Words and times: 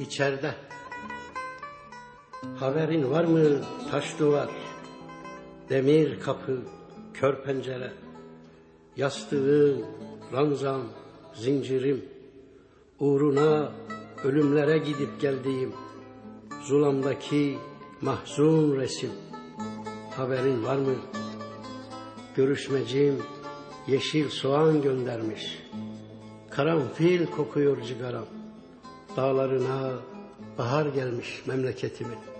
içeride. 0.00 0.54
Haberin 2.60 3.10
var 3.10 3.24
mı 3.24 3.64
taş 3.90 4.18
duvar, 4.18 4.48
demir 5.68 6.20
kapı, 6.20 6.60
kör 7.14 7.42
pencere, 7.42 7.92
yastığım, 8.96 9.86
ranzam, 10.32 10.82
zincirim, 11.34 12.04
uğruna 13.00 13.72
ölümlere 14.24 14.78
gidip 14.78 15.20
geldiğim, 15.20 15.72
zulamdaki 16.62 17.58
mahzun 18.00 18.76
resim. 18.76 19.10
Haberin 20.16 20.64
var 20.64 20.76
mı? 20.76 20.94
Görüşmecim 22.36 23.22
yeşil 23.86 24.28
soğan 24.28 24.82
göndermiş. 24.82 25.62
Karanfil 26.50 27.26
kokuyor 27.26 27.82
cigaram. 27.82 28.26
Dağlarına 29.16 29.92
bahar 30.58 30.86
gelmiş 30.86 31.42
memleketimin. 31.46 32.35